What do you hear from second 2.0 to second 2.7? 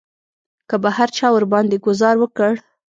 وکړ.